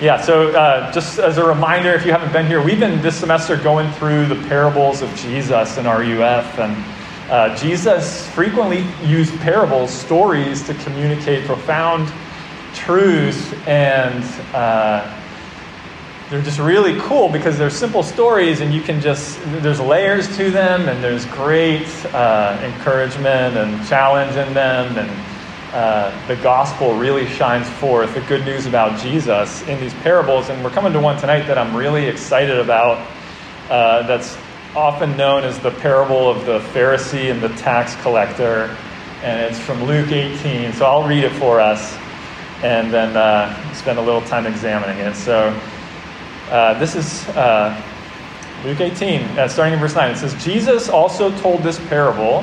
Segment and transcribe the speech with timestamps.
[0.00, 3.18] Yeah, so uh, just as a reminder, if you haven't been here, we've been this
[3.18, 6.56] semester going through the parables of Jesus in RUF.
[6.60, 6.84] And
[7.28, 12.12] uh, Jesus frequently used parables, stories, to communicate profound
[12.74, 13.52] truths.
[13.66, 14.22] And
[14.54, 15.20] uh,
[16.30, 20.52] they're just really cool because they're simple stories and you can just, there's layers to
[20.52, 24.96] them and there's great uh, encouragement and challenge in them.
[24.96, 25.37] And
[25.72, 30.48] uh, the gospel really shines forth, the good news about Jesus in these parables.
[30.48, 33.06] And we're coming to one tonight that I'm really excited about.
[33.68, 34.38] Uh, that's
[34.74, 38.74] often known as the parable of the Pharisee and the tax collector.
[39.22, 40.72] And it's from Luke 18.
[40.72, 41.98] So I'll read it for us
[42.62, 45.14] and then uh, spend a little time examining it.
[45.16, 45.48] So
[46.50, 47.78] uh, this is uh,
[48.64, 50.12] Luke 18, starting in verse 9.
[50.12, 52.42] It says, Jesus also told this parable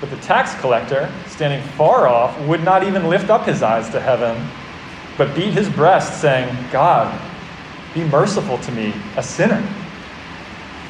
[0.00, 4.00] But the tax collector, standing far off, would not even lift up his eyes to
[4.00, 4.48] heaven,
[5.16, 7.18] but beat his breast, saying, God,
[7.94, 9.66] be merciful to me, a sinner.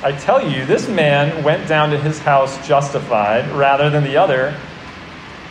[0.02, 4.58] I tell you, this man went down to his house justified rather than the other.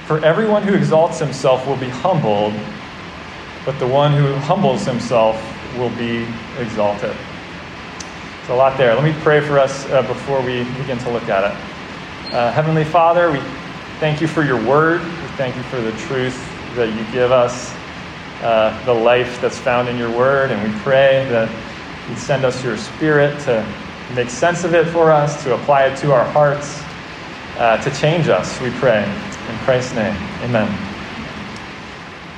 [0.05, 2.53] For everyone who exalts himself will be humbled,
[3.65, 5.41] but the one who humbles himself
[5.77, 6.27] will be
[6.59, 7.15] exalted.
[8.41, 8.93] It's a lot there.
[8.93, 11.74] Let me pray for us uh, before we begin to look at it.
[12.31, 13.39] Uh, Heavenly Father, we
[13.99, 15.01] thank you for your word.
[15.01, 16.35] We thank you for the truth
[16.75, 17.73] that you give us,
[18.41, 20.49] uh, the life that's found in your word.
[20.49, 21.49] And we pray that
[22.09, 23.65] you send us your spirit to
[24.15, 26.81] make sense of it for us, to apply it to our hearts,
[27.57, 29.03] uh, to change us, we pray.
[29.03, 30.75] In Christ's name, amen.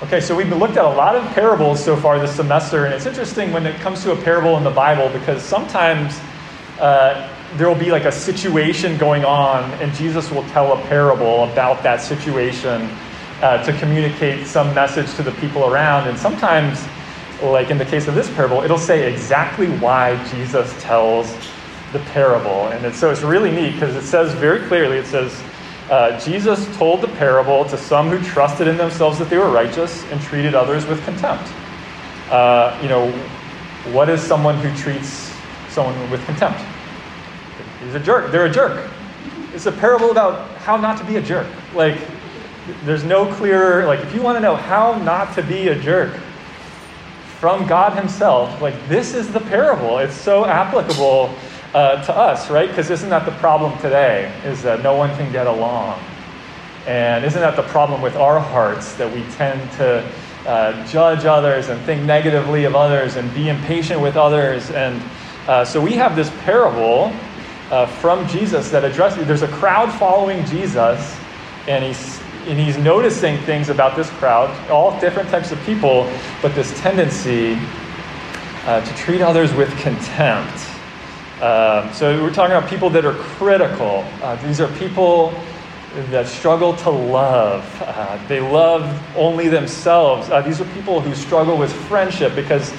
[0.03, 3.05] Okay, so we've looked at a lot of parables so far this semester, and it's
[3.05, 6.19] interesting when it comes to a parable in the Bible because sometimes
[6.79, 11.45] uh, there will be like a situation going on, and Jesus will tell a parable
[11.45, 12.89] about that situation
[13.41, 16.07] uh, to communicate some message to the people around.
[16.07, 16.85] And sometimes,
[17.41, 21.33] like in the case of this parable, it'll say exactly why Jesus tells
[21.93, 22.67] the parable.
[22.67, 25.41] And it's, so it's really neat because it says very clearly, it says,
[25.89, 30.03] uh, Jesus told the parable to some who trusted in themselves that they were righteous
[30.11, 31.49] and treated others with contempt.
[32.29, 33.09] Uh, you know,
[33.93, 35.33] what is someone who treats
[35.69, 36.61] someone with contempt?
[37.83, 38.31] He's a jerk.
[38.31, 38.89] They're a jerk.
[39.53, 41.47] It's a parable about how not to be a jerk.
[41.73, 41.97] Like,
[42.83, 46.13] there's no clearer, like, if you want to know how not to be a jerk
[47.39, 49.99] from God Himself, like, this is the parable.
[49.99, 51.33] It's so applicable
[51.73, 52.67] uh, to us, right?
[52.67, 54.33] Because isn't that the problem today?
[54.43, 55.99] Is that no one can get along.
[56.87, 60.09] And isn't that the problem with our hearts that we tend to
[60.45, 64.71] uh, judge others and think negatively of others and be impatient with others?
[64.71, 65.01] And
[65.47, 67.13] uh, so we have this parable
[67.71, 69.27] uh, from Jesus that addresses.
[69.27, 71.17] There's a crowd following Jesus,
[71.67, 76.09] and he's and he's noticing things about this crowd, all different types of people,
[76.41, 77.59] but this tendency
[78.65, 80.57] uh, to treat others with contempt.
[81.41, 84.05] Um, so we're talking about people that are critical.
[84.21, 85.31] Uh, these are people
[86.09, 87.65] that struggle to love.
[87.85, 90.29] Uh, they love only themselves.
[90.29, 92.73] Uh, these are people who struggle with friendship because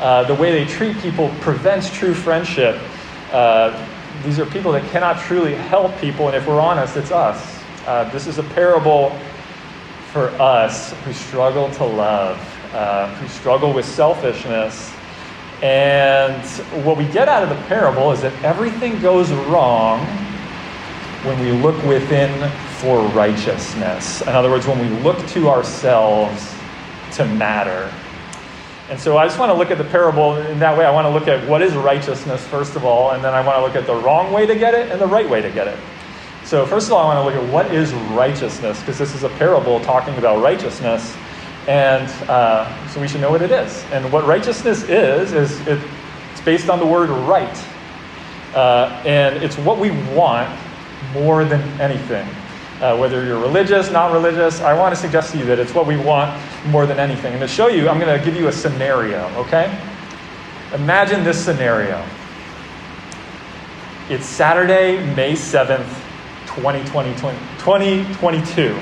[0.00, 2.76] uh, the way they treat people prevents true friendship.
[4.24, 7.62] These are people that cannot truly help people, and if we're honest, it's us.
[7.86, 9.10] Uh, this is a parable
[10.12, 12.38] for us who struggle to love,
[12.72, 14.92] uh, who struggle with selfishness.
[15.62, 16.44] And
[16.84, 20.00] what we get out of the parable is that everything goes wrong
[21.24, 24.22] when we look within for righteousness.
[24.22, 26.54] In other words, when we look to ourselves
[27.12, 27.92] to matter.
[28.92, 30.84] And so I just want to look at the parable in that way.
[30.84, 33.56] I want to look at what is righteousness, first of all, and then I want
[33.56, 35.66] to look at the wrong way to get it and the right way to get
[35.66, 35.78] it.
[36.44, 39.22] So, first of all, I want to look at what is righteousness, because this is
[39.22, 41.16] a parable talking about righteousness.
[41.66, 43.82] And uh, so we should know what it is.
[43.92, 45.82] And what righteousness is, is it,
[46.32, 47.64] it's based on the word right.
[48.54, 50.54] Uh, and it's what we want
[51.14, 52.28] more than anything.
[52.82, 55.86] Uh, whether you're religious, not religious, I want to suggest to you that it's what
[55.86, 56.36] we want
[56.66, 57.32] more than anything.
[57.32, 59.70] And to show you, I'm going to give you a scenario, okay?
[60.74, 62.04] Imagine this scenario.
[64.08, 65.86] It's Saturday, May 7th,
[66.46, 68.76] 2020, 2022.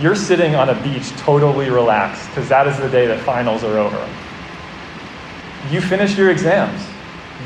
[0.00, 3.76] You're sitting on a beach totally relaxed because that is the day that finals are
[3.76, 4.08] over.
[5.68, 6.80] You finished your exams.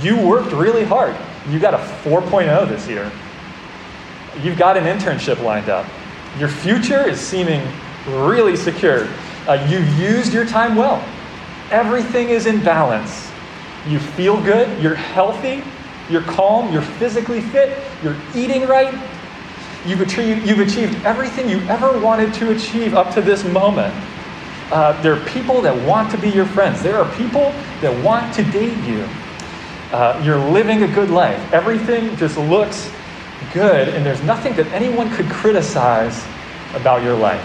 [0.03, 1.17] You worked really hard.
[1.49, 3.11] You got a 4.0 this year.
[4.43, 5.87] You've got an internship lined up.
[6.39, 7.67] Your future is seeming
[8.07, 9.09] really secure.
[9.47, 11.05] Uh, you've used your time well.
[11.71, 13.31] Everything is in balance.
[13.87, 15.63] You feel good, you're healthy,
[16.11, 18.93] you're calm, you're physically fit, you're eating right.
[19.87, 23.95] You've achieved, you've achieved everything you ever wanted to achieve up to this moment.
[24.71, 26.83] Uh, there are people that want to be your friends.
[26.83, 29.09] There are people that want to date you.
[29.93, 31.41] Uh, you're living a good life.
[31.53, 32.93] Everything just looks
[33.53, 36.25] good, and there's nothing that anyone could criticize
[36.75, 37.45] about your life.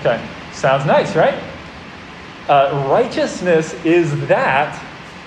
[0.00, 1.42] Okay, sounds nice, right?
[2.48, 4.82] Uh, righteousness is that,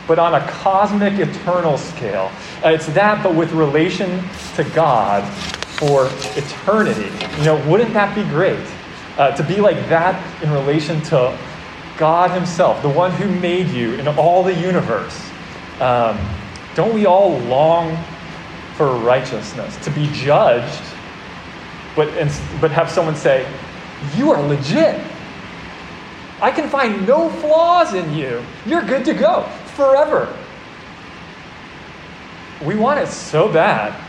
[0.07, 2.31] but on a cosmic, eternal scale.
[2.63, 4.23] Uh, it's that, but with relation
[4.55, 5.23] to God
[5.77, 7.09] for eternity.
[7.37, 8.65] You know, wouldn't that be great?
[9.17, 11.37] Uh, to be like that in relation to
[11.97, 15.29] God Himself, the one who made you in all the universe.
[15.79, 16.19] Um,
[16.75, 17.95] don't we all long
[18.75, 20.83] for righteousness, to be judged,
[21.95, 23.47] but, and, but have someone say,
[24.15, 24.99] You are legit.
[26.41, 28.43] I can find no flaws in you.
[28.65, 29.43] You're good to go
[29.75, 30.35] forever.
[32.65, 33.99] We want it so bad.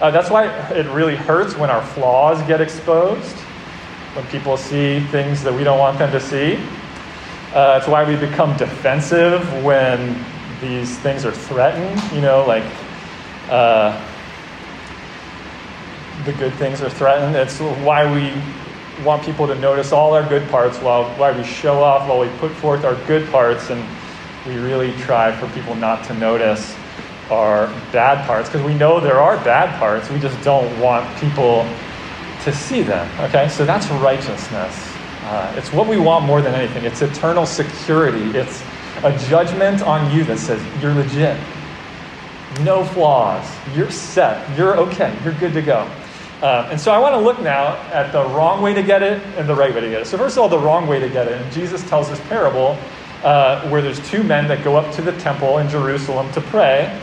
[0.00, 3.36] Uh, that's why it really hurts when our flaws get exposed,
[4.14, 6.54] when people see things that we don't want them to see.
[7.52, 10.24] Uh, it's why we become defensive when
[10.60, 12.00] these things are threatened.
[12.12, 12.64] You know, like
[13.50, 13.92] uh,
[16.24, 17.36] the good things are threatened.
[17.36, 18.32] It's why we
[19.04, 22.28] want people to notice all our good parts, while why we show off, while we
[22.38, 23.84] put forth our good parts, and
[24.46, 26.76] we really try for people not to notice
[27.30, 30.10] our bad parts because we know there are bad parts.
[30.10, 31.68] We just don't want people
[32.44, 33.08] to see them.
[33.28, 34.94] Okay, so that's righteousness.
[35.24, 36.84] Uh, it's what we want more than anything.
[36.84, 38.38] It's eternal security.
[38.38, 38.62] It's
[39.02, 41.38] a judgment on you that says you're legit,
[42.60, 45.90] no flaws, you're set, you're okay, you're good to go.
[46.42, 49.20] Uh, and so I want to look now at the wrong way to get it
[49.36, 50.06] and the right way to get it.
[50.06, 51.40] So, first of all, the wrong way to get it.
[51.40, 52.78] And Jesus tells this parable
[53.24, 57.00] uh, where there's two men that go up to the temple in Jerusalem to pray.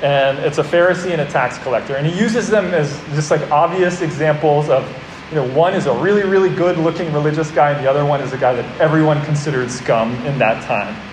[0.00, 1.96] And it's a Pharisee and a tax collector.
[1.96, 4.88] And he uses them as just like obvious examples of,
[5.28, 8.22] you know, one is a really, really good looking religious guy, and the other one
[8.22, 11.07] is a guy that everyone considered scum in that time.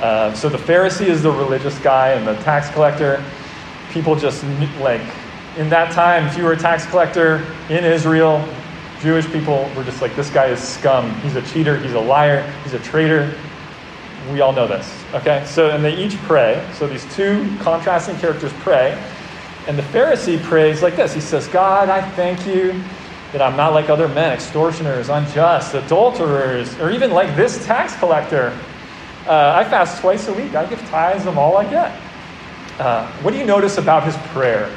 [0.00, 3.24] Uh, so the Pharisee is the religious guy, and the tax collector,
[3.90, 4.44] people just
[4.80, 5.00] like
[5.56, 8.46] in that time, if you were a tax collector in Israel,
[9.00, 11.14] Jewish people were just like, this guy is scum.
[11.20, 11.78] He's a cheater.
[11.78, 12.50] He's a liar.
[12.62, 13.34] He's a traitor.
[14.30, 14.92] We all know this.
[15.14, 15.44] Okay?
[15.46, 16.66] So, and they each pray.
[16.74, 19.02] So these two contrasting characters pray.
[19.66, 22.82] And the Pharisee prays like this He says, God, I thank you
[23.32, 28.58] that I'm not like other men, extortioners, unjust, adulterers, or even like this tax collector.
[29.26, 30.54] Uh, I fast twice a week.
[30.54, 32.00] I give tithes of all I get.
[32.78, 34.72] Uh, what do you notice about his prayer?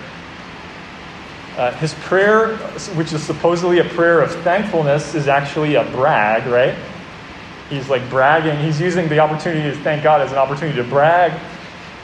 [1.55, 2.55] Uh, his prayer,
[2.95, 6.75] which is supposedly a prayer of thankfulness, is actually a brag, right?
[7.69, 8.57] He's like bragging.
[8.57, 11.39] He's using the opportunity to thank God as an opportunity to brag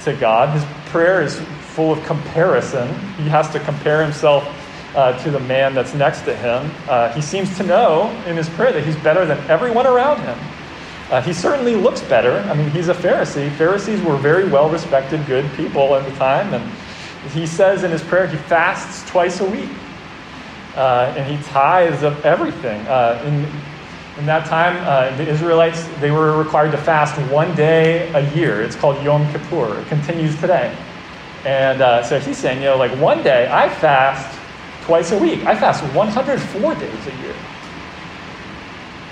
[0.04, 0.54] to God.
[0.54, 2.88] His prayer is full of comparison.
[3.16, 4.48] He has to compare himself
[4.96, 6.70] uh, to the man that's next to him.
[6.88, 10.38] Uh, he seems to know in his prayer that he's better than everyone around him.
[11.12, 12.38] Uh, he certainly looks better.
[12.50, 13.52] I mean, he's a Pharisee.
[13.52, 16.72] Pharisees were very well respected, good people at the time, and
[17.32, 19.70] he says in his prayer he fasts twice a week.
[20.76, 22.82] Uh, and he tithes of everything.
[22.82, 28.12] Uh, in, in that time, uh, the Israelites, they were required to fast one day
[28.14, 28.62] a year.
[28.62, 29.80] It's called Yom Kippur.
[29.80, 30.76] It continues today.
[31.46, 34.38] And uh, so he's saying, you know, like one day I fast
[34.82, 35.46] twice a week.
[35.46, 37.36] I fast 104 days a year.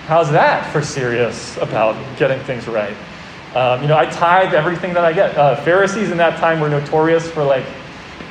[0.05, 2.95] How's that for serious about getting things right?
[3.55, 5.37] Um, you know, I tithe everything that I get.
[5.37, 7.65] Uh, Pharisees in that time were notorious for like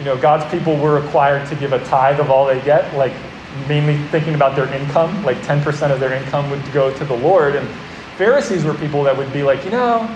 [0.03, 3.13] you know, God's people were required to give a tithe of all they get, like
[3.69, 7.55] mainly thinking about their income, like 10% of their income would go to the Lord.
[7.55, 7.69] And
[8.17, 10.13] Pharisees were people that would be like, you know,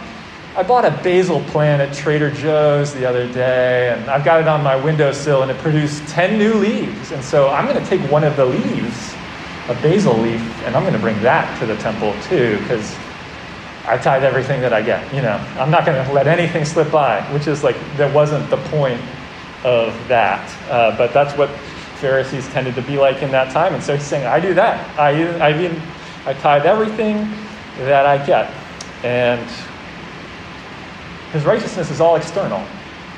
[0.57, 4.49] I bought a basil plant at Trader Joe's the other day, and I've got it
[4.49, 7.13] on my windowsill, and it produced 10 new leaves.
[7.13, 9.15] And so I'm going to take one of the leaves,
[9.69, 12.97] a basil leaf, and I'm going to bring that to the temple too, because
[13.87, 15.13] I tithe everything that I get.
[15.15, 18.49] You know, I'm not going to let anything slip by, which is like, that wasn't
[18.51, 19.01] the point
[19.65, 20.49] of that.
[20.69, 21.51] Uh, but that's what
[22.01, 23.75] Pharisees tended to be like in that time.
[23.75, 24.99] And so he's saying, I do that.
[24.99, 25.81] I, I, even,
[26.27, 27.33] I tithe everything
[27.79, 28.53] that I get.
[29.05, 29.49] And
[31.33, 32.65] his righteousness is all external,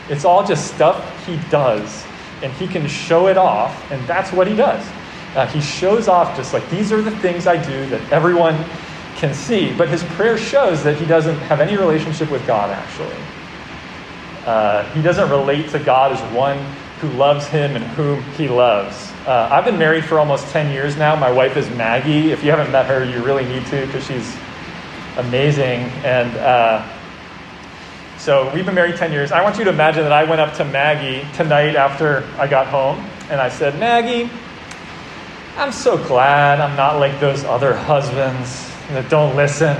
[0.09, 2.07] it's all just stuff he does.
[2.43, 4.87] And he can show it off, and that's what he does.
[5.39, 8.65] Uh, he shows off just like these are the things I do that everyone
[9.15, 9.73] can see.
[9.73, 13.15] But his prayer shows that he doesn't have any relationship with God, actually.
[14.45, 16.59] Uh, he doesn't relate to God as one
[17.01, 19.13] who loves him and whom he loves.
[19.29, 21.15] Uh, I've been married for almost 10 years now.
[21.15, 22.33] My wife is Maggie.
[22.33, 24.37] If you haven't met her, you really need to because she's
[25.19, 25.83] amazing.
[26.03, 26.85] And uh,
[28.19, 29.31] so we've been married 10 years.
[29.31, 32.67] I want you to imagine that I went up to Maggie tonight after I got
[32.67, 34.29] home and I said, Maggie,
[35.59, 39.77] I'm so glad I'm not like those other husbands that don't listen.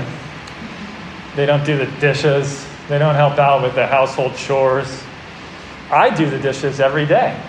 [1.37, 2.67] They don't do the dishes.
[2.89, 5.01] They don't help out with the household chores.
[5.89, 7.41] I do the dishes every day.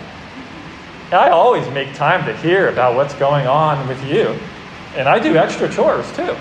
[1.11, 4.39] I always make time to hear about what's going on with you.
[4.95, 6.37] And I do extra chores too.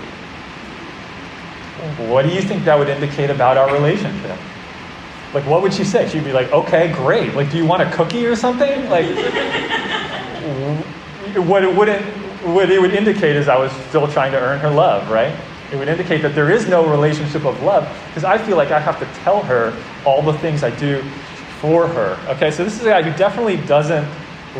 [2.06, 4.38] What do you think that would indicate about our relationship?
[5.34, 6.08] Like, what would she say?
[6.08, 7.34] She'd be like, okay, great.
[7.34, 8.88] Like, do you want a cookie or something?
[8.88, 9.06] Like,
[11.36, 12.04] what it wouldn't,
[12.46, 15.34] what it would indicate is I was still trying to earn her love, right?
[15.72, 18.80] It would indicate that there is no relationship of love because I feel like I
[18.80, 21.02] have to tell her all the things I do
[21.60, 22.18] for her.
[22.34, 24.08] Okay, so this is a guy who definitely doesn't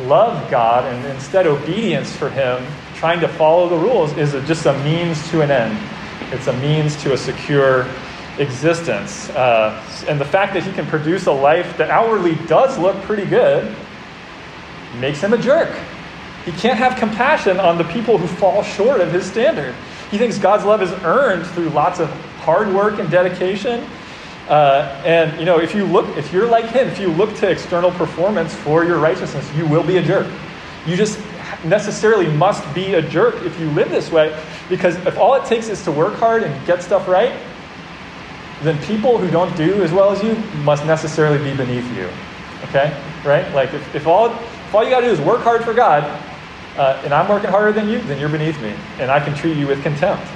[0.07, 4.79] love God, and instead, obedience for him, trying to follow the rules, is just a
[4.85, 5.79] means to an end.
[6.33, 7.89] It's a means to a secure
[8.39, 9.29] existence.
[9.31, 13.25] Uh, and the fact that he can produce a life that outwardly does look pretty
[13.25, 13.75] good
[14.99, 15.77] makes him a jerk.
[16.45, 19.75] He can't have compassion on the people who fall short of his standard.
[20.11, 23.87] He thinks God's love is earned through lots of hard work and dedication
[24.51, 27.49] uh, and you know, if you look, if you're like him, if you look to
[27.49, 30.27] external performance for your righteousness, you will be a jerk.
[30.87, 31.21] You just
[31.63, 34.37] necessarily must be a jerk if you live this way,
[34.69, 37.33] because if all it takes is to work hard and get stuff right,
[38.63, 42.11] then people who don't do as well as you must necessarily be beneath you.
[42.65, 42.93] Okay,
[43.25, 43.49] right?
[43.55, 46.03] Like if, if all if all you got to do is work hard for God,
[46.77, 49.57] uh, and I'm working harder than you, then you're beneath me, and I can treat
[49.57, 50.27] you with contempt.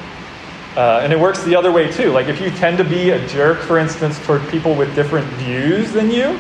[0.76, 2.10] Uh, and it works the other way too.
[2.10, 5.92] Like if you tend to be a jerk, for instance, toward people with different views
[5.92, 6.38] than you,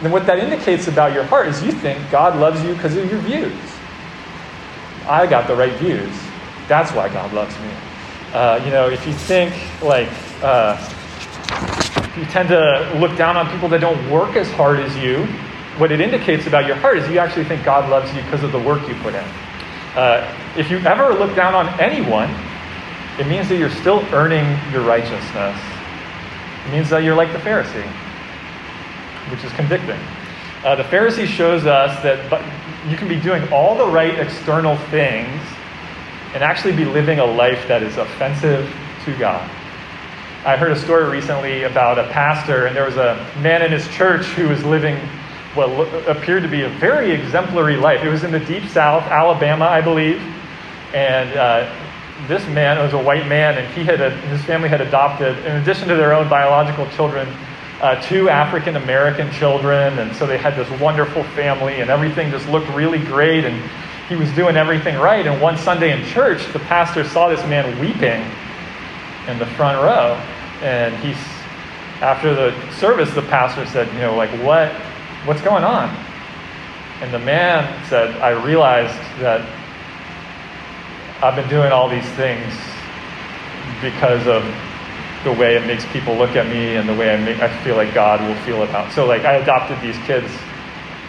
[0.00, 3.10] then what that indicates about your heart is you think God loves you because of
[3.10, 3.52] your views.
[5.06, 6.14] I got the right views.
[6.66, 7.70] That's why God loves me.
[8.32, 10.08] Uh, you know, if you think like,
[10.42, 10.78] uh,
[12.16, 15.28] you tend to look down on people that don't work as hard as you,
[15.80, 18.52] what it indicates about your heart is you actually think God loves you because of
[18.52, 19.24] the work you put in.
[19.96, 22.28] Uh, if you ever look down on anyone,
[23.18, 25.58] it means that you're still earning your righteousness.
[26.66, 27.86] It means that you're like the Pharisee,
[29.30, 29.98] which is convicting.
[30.64, 32.30] Uh, the Pharisee shows us that
[32.90, 35.40] you can be doing all the right external things
[36.34, 38.70] and actually be living a life that is offensive
[39.06, 39.50] to God.
[40.44, 43.88] I heard a story recently about a pastor, and there was a man in his
[43.88, 45.00] church who was living
[45.54, 45.68] what
[46.08, 48.04] appeared to be a very exemplary life.
[48.04, 50.20] It was in the deep south, Alabama, I believe.
[50.94, 54.80] And uh, this man was a white man, and he had a, his family had
[54.80, 57.28] adopted, in addition to their own biological children,
[57.80, 62.48] uh, two African American children, and so they had this wonderful family, and everything just
[62.48, 63.70] looked really great, and
[64.08, 65.26] he was doing everything right.
[65.26, 68.22] And one Sunday in church, the pastor saw this man weeping
[69.28, 70.14] in the front row,
[70.62, 71.16] and he's
[72.02, 74.72] after the service, the pastor said, "You know, like what,
[75.24, 75.88] what's going on?"
[77.00, 79.46] And the man said, "I realized that
[81.22, 82.52] I've been doing all these things
[83.82, 84.44] because of
[85.24, 87.76] the way it makes people look at me and the way I make I feel
[87.76, 88.92] like God will feel about.
[88.92, 90.30] So like I adopted these kids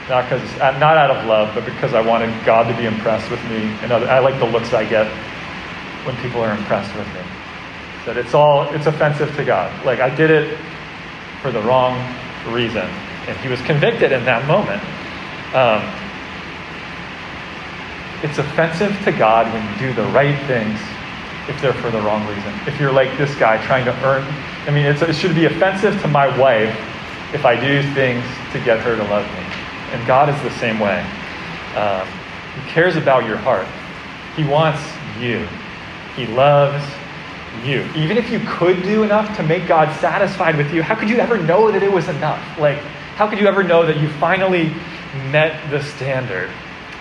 [0.09, 3.31] not because uh, not out of love, but because I wanted God to be impressed
[3.31, 5.07] with me, and I like the looks I get
[6.05, 7.21] when people are impressed with me.
[8.05, 9.71] That it's all it's offensive to God.
[9.85, 10.59] Like I did it
[11.41, 11.95] for the wrong
[12.49, 12.89] reason,
[13.27, 14.81] and he was convicted in that moment.
[15.53, 15.83] Um,
[18.23, 20.79] it's offensive to God when you do the right things
[21.49, 22.53] if they're for the wrong reason.
[22.67, 24.23] If you're like this guy trying to earn,
[24.67, 26.75] I mean, it should be offensive to my wife
[27.33, 28.23] if I do things
[28.53, 29.43] to get her to love me.
[29.91, 31.01] And God is the same way.
[31.75, 32.07] Um,
[32.55, 33.67] he cares about your heart,
[34.35, 34.81] He wants
[35.19, 35.47] you,
[36.15, 36.83] He loves
[37.63, 37.81] you.
[37.95, 41.17] Even if you could do enough to make God satisfied with you, how could you
[41.17, 42.41] ever know that it was enough?
[42.59, 42.81] Like,
[43.15, 44.69] how could you ever know that you finally
[45.31, 46.49] met the standard?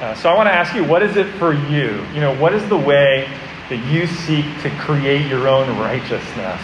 [0.00, 2.04] Uh, so I want to ask you, what is it for you?
[2.14, 3.28] You know, what is the way
[3.68, 6.60] that you seek to create your own righteousness?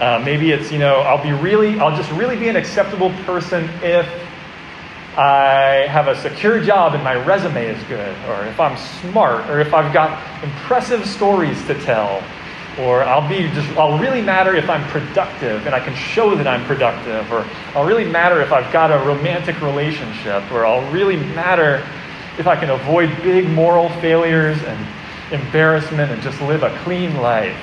[0.00, 3.70] Uh, maybe it's, you know, I'll be really, I'll just really be an acceptable person
[3.82, 4.06] if
[5.16, 9.60] I have a secure job and my resume is good, or if I'm smart, or
[9.60, 12.22] if I've got impressive stories to tell,
[12.78, 16.46] or I'll be just I'll really matter if I'm productive and I can show that
[16.46, 21.16] I'm productive, or I'll really matter if I've got a romantic relationship, or I'll really
[21.16, 21.86] matter
[22.38, 24.86] if I can avoid big moral failures and
[25.32, 27.56] embarrassment and just live a clean life.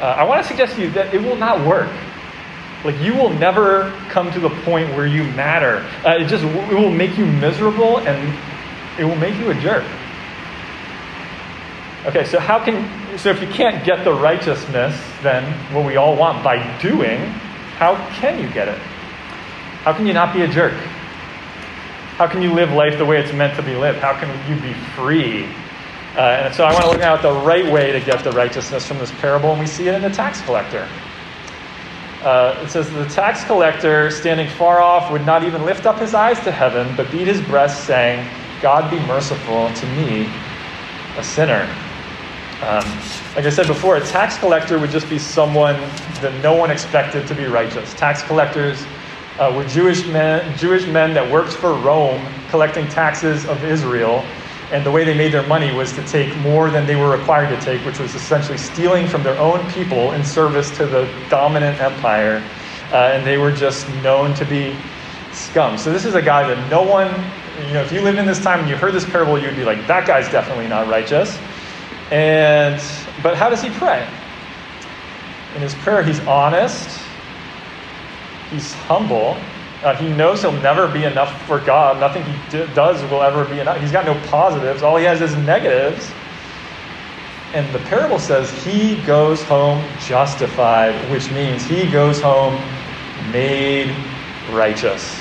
[0.00, 1.90] Uh, I want to suggest to you that it will not work.
[2.84, 5.86] Like you will never come to the point where you matter.
[6.04, 8.38] Uh, it just it will make you miserable and
[8.98, 9.84] it will make you a jerk.
[12.06, 16.16] Okay, so how can so if you can't get the righteousness, then what we all
[16.16, 17.18] want by doing,
[17.76, 18.78] how can you get it?
[19.84, 20.72] How can you not be a jerk?
[22.16, 23.98] How can you live life the way it's meant to be lived?
[23.98, 25.44] How can you be free?
[26.16, 28.32] Uh, and so I want to look now at the right way to get the
[28.32, 30.88] righteousness from this parable, and we see it in the tax collector.
[32.22, 36.14] Uh, it says, The tax collector, standing far off, would not even lift up his
[36.14, 38.26] eyes to heaven, but beat his breast, saying,
[38.62, 40.30] God be merciful to me,
[41.16, 41.68] a sinner.
[42.62, 42.84] Um,
[43.34, 45.76] like I said before, a tax collector would just be someone
[46.20, 47.94] that no one expected to be righteous.
[47.94, 48.84] Tax collectors
[49.38, 54.22] uh, were Jewish men, Jewish men that worked for Rome, collecting taxes of Israel.
[54.72, 57.48] And the way they made their money was to take more than they were required
[57.48, 61.80] to take, which was essentially stealing from their own people in service to the dominant
[61.80, 62.46] empire.
[62.92, 64.76] Uh, and they were just known to be
[65.32, 65.78] scum.
[65.78, 67.08] So this is a guy that no one,
[67.66, 69.64] you know, if you lived in this time and you heard this parable, you'd be
[69.64, 71.38] like, that guy's definitely not righteous.
[72.10, 72.82] And
[73.22, 74.08] but how does he pray?
[75.54, 77.00] In his prayer, he's honest,
[78.50, 79.36] he's humble,
[79.82, 81.98] uh, he knows he'll never be enough for God.
[81.98, 83.80] Nothing he d- does will ever be enough.
[83.80, 84.82] He's got no positives.
[84.82, 86.10] All he has is negatives.
[87.54, 92.60] And the parable says he goes home justified, which means he goes home
[93.32, 93.96] made
[94.50, 95.20] righteous.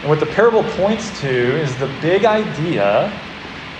[0.00, 3.12] And what the parable points to is the big idea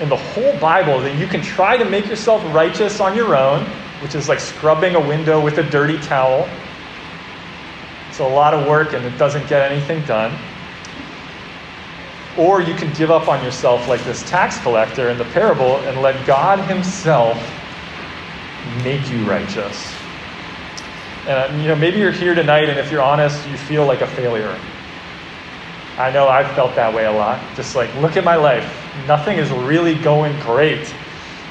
[0.01, 3.65] in the whole Bible that you can try to make yourself righteous on your own,
[4.03, 6.49] which is like scrubbing a window with a dirty towel
[8.19, 10.37] it's a lot of work and it doesn't get anything done.
[12.37, 16.03] Or you can give up on yourself like this tax collector in the parable and
[16.03, 17.37] let God Himself
[18.83, 19.95] make you righteous.
[21.29, 24.07] And you know, maybe you're here tonight, and if you're honest, you feel like a
[24.09, 24.59] failure.
[25.97, 27.41] I know I've felt that way a lot.
[27.55, 28.88] Just like, look at my life.
[29.07, 30.93] Nothing is really going great.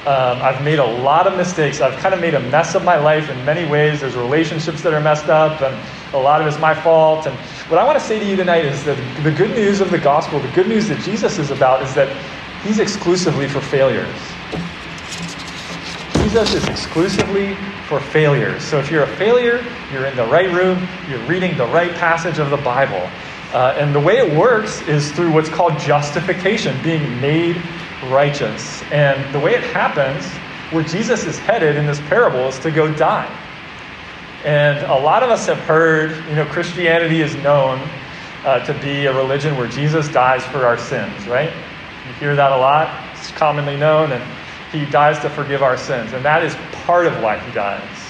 [0.06, 1.80] Um, I've made a lot of mistakes.
[1.80, 4.00] I've kind of made a mess of my life in many ways.
[4.00, 5.76] There's relationships that are messed up, and
[6.14, 7.26] a lot of it's my fault.
[7.26, 7.36] And
[7.68, 9.98] what I want to say to you tonight is that the good news of the
[9.98, 12.08] gospel, the good news that Jesus is about, is that
[12.62, 14.08] he's exclusively for failures.
[16.22, 17.54] Jesus is exclusively
[17.86, 18.62] for failures.
[18.62, 22.38] So if you're a failure, you're in the right room, you're reading the right passage
[22.38, 23.08] of the Bible.
[23.52, 27.56] Uh, and the way it works is through what's called justification, being made
[28.04, 28.82] righteous.
[28.92, 30.26] And the way it happens,
[30.72, 33.34] where Jesus is headed in this parable, is to go die.
[34.44, 37.80] And a lot of us have heard, you know, Christianity is known
[38.44, 41.52] uh, to be a religion where Jesus dies for our sins, right?
[42.06, 43.10] You hear that a lot.
[43.16, 44.22] It's commonly known, and
[44.70, 46.12] he dies to forgive our sins.
[46.12, 48.07] And that is part of why he dies.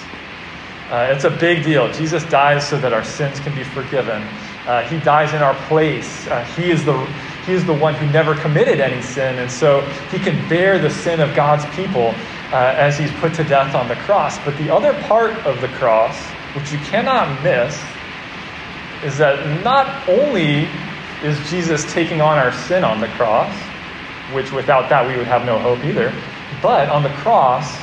[0.90, 1.92] Uh, it's a big deal.
[1.92, 4.22] Jesus dies so that our sins can be forgiven.
[4.66, 6.26] Uh, he dies in our place.
[6.26, 6.96] Uh, he is the
[7.44, 10.90] he is the one who never committed any sin, and so he can bear the
[10.90, 12.14] sin of God's people
[12.52, 14.38] uh, as he's put to death on the cross.
[14.44, 16.22] But the other part of the cross,
[16.54, 17.82] which you cannot miss,
[19.04, 20.68] is that not only
[21.22, 23.54] is Jesus taking on our sin on the cross,
[24.32, 26.12] which without that we would have no hope either,
[26.62, 27.78] but on the cross,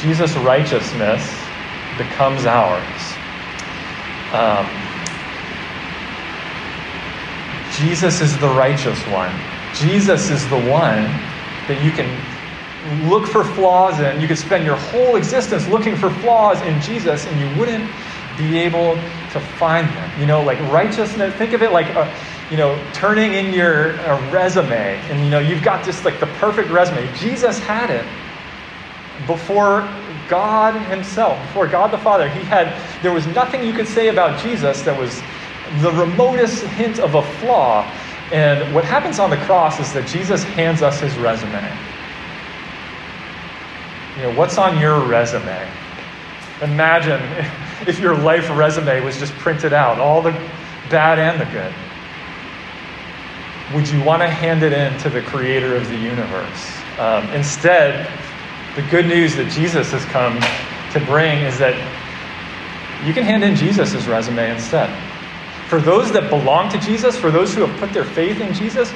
[0.00, 1.43] Jesus' righteousness
[1.98, 3.16] becomes ours.
[4.32, 4.66] Um,
[7.72, 9.32] Jesus is the righteous one.
[9.74, 11.04] Jesus is the one
[11.66, 12.08] that you can
[13.08, 14.20] look for flaws in.
[14.20, 17.90] You could spend your whole existence looking for flaws in Jesus and you wouldn't
[18.36, 18.94] be able
[19.32, 20.20] to find them.
[20.20, 22.14] You know, like righteousness, think of it like, a,
[22.50, 23.94] you know, turning in your
[24.30, 27.12] resume and, you know, you've got just like the perfect resume.
[27.16, 28.06] Jesus had it
[29.26, 29.88] before
[30.28, 32.28] God Himself, before God the Father.
[32.28, 35.22] He had, there was nothing you could say about Jesus that was
[35.80, 37.90] the remotest hint of a flaw.
[38.32, 41.62] And what happens on the cross is that Jesus hands us his resume.
[44.16, 45.68] You know, what's on your resume?
[46.62, 47.20] Imagine
[47.86, 50.32] if your life resume was just printed out, all the
[50.88, 51.72] bad and the good.
[53.74, 56.80] Would you want to hand it in to the creator of the universe?
[56.98, 58.06] Um, instead,
[58.74, 60.40] the good news that Jesus has come
[60.92, 61.74] to bring is that
[63.04, 64.90] you can hand in Jesus' resume instead.
[65.68, 68.92] For those that belong to Jesus, for those who have put their faith in Jesus,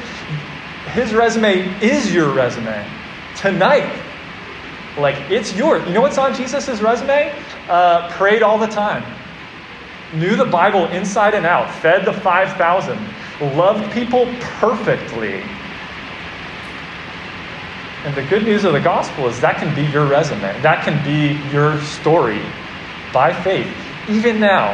[0.92, 2.88] his resume is your resume
[3.36, 4.02] tonight.
[4.96, 5.86] Like, it's yours.
[5.86, 7.32] You know what's on Jesus' resume?
[7.68, 9.04] Uh, prayed all the time,
[10.14, 12.98] knew the Bible inside and out, fed the 5,000,
[13.54, 15.44] loved people perfectly.
[18.08, 20.96] And the good news of the gospel is that can be your resume, that can
[21.04, 22.40] be your story
[23.12, 23.70] by faith.
[24.08, 24.72] Even now,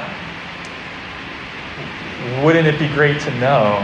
[2.44, 3.82] wouldn't it be great to know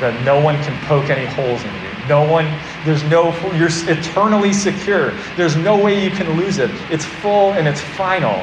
[0.00, 2.06] that no one can poke any holes in you?
[2.06, 2.44] No one,
[2.84, 5.12] there's no, you're eternally secure.
[5.38, 6.70] There's no way you can lose it.
[6.90, 8.34] It's full and it's final.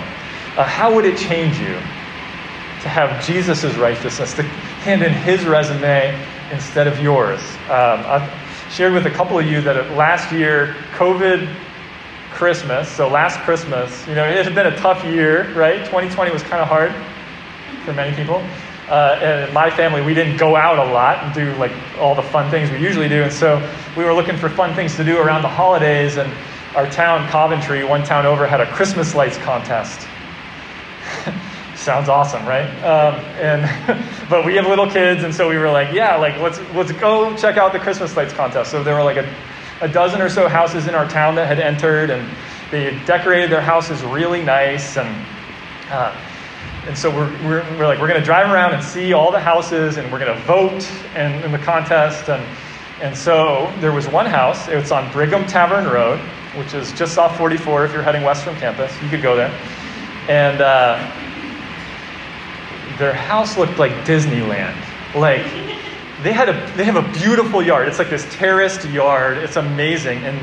[0.58, 1.76] Uh, how would it change you
[2.82, 4.41] to have Jesus' righteousness, to
[4.82, 6.19] hand in his resume
[6.52, 7.41] instead of yours?
[7.69, 8.39] Um,
[8.74, 11.48] shared with a couple of you that last year, COVID
[12.32, 15.86] Christmas, so last Christmas, you know, it had been a tough year, right?
[15.86, 16.92] 2020 was kind of hard
[17.86, 18.38] for many people.
[18.90, 22.16] Uh, and in my family, we didn't go out a lot and do like all
[22.16, 23.22] the fun things we usually do.
[23.22, 23.62] And so
[23.96, 26.18] we were looking for fun things to do around the holidays.
[26.18, 26.34] And
[26.76, 30.08] our town, Coventry, one town over, had a Christmas lights contest.
[31.84, 32.69] Sounds awesome, right?
[32.82, 36.58] Um, and but we have little kids, and so we were like, yeah, like let's
[36.74, 38.72] let's go check out the Christmas lights contest.
[38.72, 39.36] So there were like a,
[39.82, 42.26] a dozen or so houses in our town that had entered, and
[42.72, 45.28] they decorated their houses really nice and.
[45.89, 46.15] Uh,
[46.88, 49.39] and so we're, we're, we're like, we're going to drive around and see all the
[49.39, 52.28] houses and we're going to vote in, in the contest.
[52.28, 52.43] And,
[53.02, 56.19] and so there was one house, it's on Brigham Tavern Road,
[56.58, 58.91] which is just off 44 if you're heading west from campus.
[59.02, 59.58] You could go there.
[60.28, 60.98] And uh,
[62.98, 64.76] their house looked like Disneyland.
[65.15, 65.43] Like,
[66.24, 67.88] they, had a, they have a beautiful yard.
[67.88, 69.38] It's like this terraced yard.
[69.38, 70.19] It's amazing.
[70.24, 70.39] And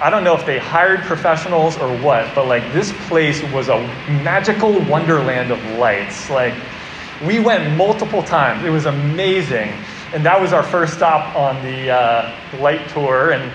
[0.00, 3.78] I don't know if they hired professionals or what, but like this place was a
[4.22, 6.28] magical wonderland of lights.
[6.30, 6.54] Like
[7.24, 8.64] we went multiple times.
[8.64, 9.72] It was amazing.
[10.12, 13.32] And that was our first stop on the uh, light tour.
[13.32, 13.50] And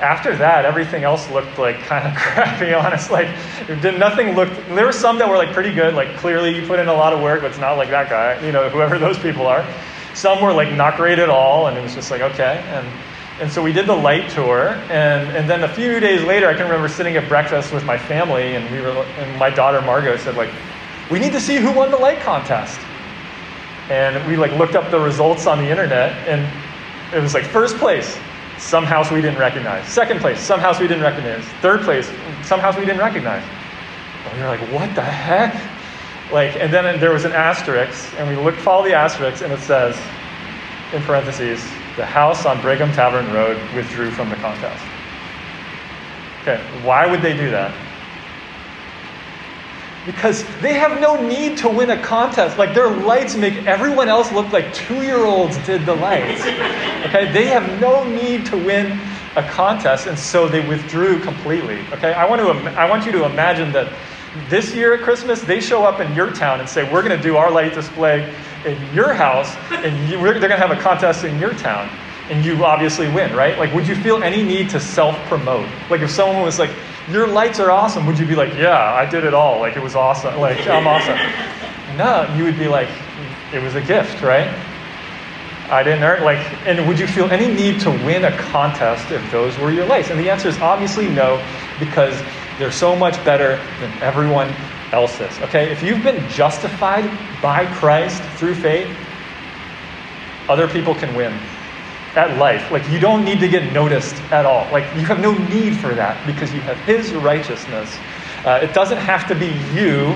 [0.00, 3.10] after that, everything else looked like kind of crappy, honest.
[3.10, 3.28] Like,
[3.80, 5.94] did, nothing looked, there were some that were like pretty good.
[5.94, 8.44] Like, clearly you put in a lot of work, but it's not like that guy,
[8.44, 9.66] you know, whoever those people are.
[10.14, 11.66] Some were like not great at all.
[11.66, 12.62] And it was just like, okay.
[12.68, 12.86] And
[13.40, 16.54] and so we did the light tour, and, and then a few days later, I
[16.54, 20.16] can remember sitting at breakfast with my family, and we were, and my daughter Margot
[20.16, 20.50] said, like,
[21.08, 22.80] we need to see who won the light contest.
[23.90, 26.44] And we like looked up the results on the internet, and
[27.14, 28.18] it was like first place,
[28.58, 29.86] some house we didn't recognize.
[29.88, 31.44] Second place, some house we didn't recognize.
[31.62, 32.10] Third place,
[32.42, 33.44] some house we didn't recognize.
[34.24, 35.54] And we were like, what the heck?
[36.32, 39.60] Like, and then there was an asterisk, and we looked, follow the asterisk, and it
[39.60, 39.96] says,
[40.92, 41.62] in parentheses,
[41.96, 44.84] the house on Brigham Tavern Road withdrew from the contest.
[46.42, 47.74] Okay, why would they do that?
[50.06, 52.56] Because they have no need to win a contest.
[52.56, 56.42] Like their lights make everyone else look like two year olds did the lights.
[57.08, 58.98] Okay, they have no need to win
[59.36, 61.78] a contest, and so they withdrew completely.
[61.92, 63.92] Okay, I want, to, I want you to imagine that
[64.48, 67.22] this year at Christmas, they show up in your town and say, We're going to
[67.22, 68.34] do our light display
[68.64, 71.88] in your house, and you, they're going to have a contest in your town,
[72.30, 73.58] and you obviously win, right?
[73.58, 75.68] Like, would you feel any need to self promote?
[75.90, 76.70] Like, if someone was like,
[77.10, 79.60] Your lights are awesome, would you be like, Yeah, I did it all.
[79.60, 80.38] Like, it was awesome.
[80.38, 81.18] Like, I'm awesome.
[81.96, 82.88] No, you would be like,
[83.52, 84.48] It was a gift, right?
[85.70, 89.30] I didn't earn, like, and would you feel any need to win a contest if
[89.30, 90.08] those were your lights?
[90.08, 91.44] And the answer is obviously no,
[91.78, 92.18] because
[92.58, 94.54] they're so much better than everyone
[94.92, 95.38] else's.
[95.40, 95.70] Okay?
[95.70, 97.04] If you've been justified
[97.42, 98.88] by Christ through faith,
[100.48, 101.38] other people can win
[102.14, 102.70] at life.
[102.70, 104.70] Like, you don't need to get noticed at all.
[104.72, 107.96] Like, you have no need for that because you have His righteousness.
[108.44, 110.14] Uh, it doesn't have to be you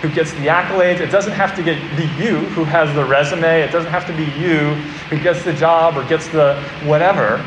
[0.00, 1.00] who gets the accolades.
[1.00, 3.62] It doesn't have to get, be you who has the resume.
[3.62, 4.74] It doesn't have to be you
[5.10, 7.44] who gets the job or gets the whatever.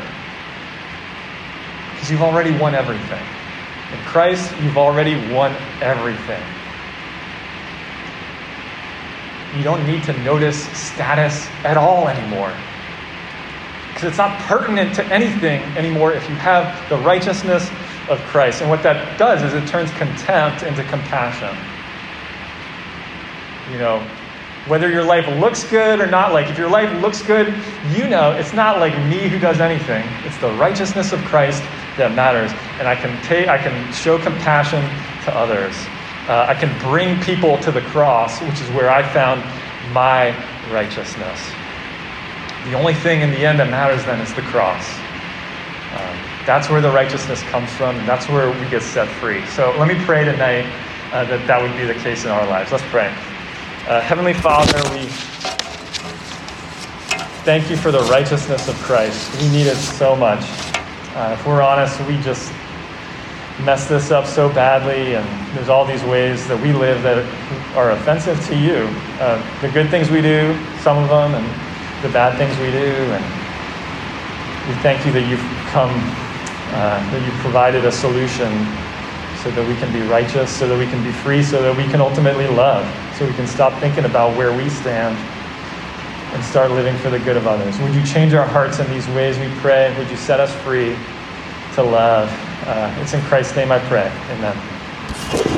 [1.92, 3.24] Because you've already won everything.
[3.92, 6.42] In Christ, you've already won everything.
[9.56, 12.52] You don't need to notice status at all anymore.
[13.98, 17.68] Because it's not pertinent to anything anymore if you have the righteousness
[18.08, 18.60] of Christ.
[18.60, 21.50] And what that does is it turns contempt into compassion.
[23.72, 23.98] You know,
[24.68, 27.48] whether your life looks good or not, like if your life looks good,
[27.90, 30.06] you know it's not like me who does anything.
[30.24, 31.64] It's the righteousness of Christ
[31.96, 32.52] that matters.
[32.78, 34.80] And I can take, I can show compassion
[35.24, 35.74] to others.
[36.28, 39.42] Uh, I can bring people to the cross, which is where I found
[39.92, 40.36] my
[40.70, 41.50] righteousness.
[42.64, 44.84] The only thing in the end that matters then is the cross.
[45.94, 49.44] Um, that's where the righteousness comes from, and that's where we get set free.
[49.46, 50.66] So let me pray tonight
[51.12, 52.72] uh, that that would be the case in our lives.
[52.72, 53.08] Let's pray.
[53.86, 55.06] Uh, Heavenly Father, we
[57.44, 59.34] thank you for the righteousness of Christ.
[59.40, 60.44] We need it so much.
[61.14, 62.52] Uh, if we're honest, we just
[63.64, 67.18] mess this up so badly, and there's all these ways that we live that
[67.76, 68.88] are offensive to you.
[69.18, 71.67] Uh, the good things we do, some of them, and
[72.02, 73.24] the bad things we do, and
[74.68, 75.90] we thank you that you've come,
[76.74, 78.52] uh, that you've provided a solution
[79.42, 81.84] so that we can be righteous, so that we can be free, so that we
[81.90, 85.16] can ultimately love, so we can stop thinking about where we stand
[86.34, 87.78] and start living for the good of others.
[87.80, 89.96] Would you change our hearts in these ways, we pray?
[89.98, 90.96] Would you set us free
[91.74, 92.28] to love?
[92.66, 94.12] Uh, it's in Christ's name I pray.
[94.30, 95.57] Amen.